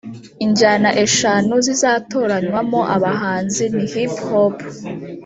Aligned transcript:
Injyana 0.45 0.89
eshanu 1.03 1.53
zizatoranywamo 1.65 2.79
abahanzi 2.95 3.63
ni 3.75 3.85
Hip 3.91 4.13
Hop 4.29 4.55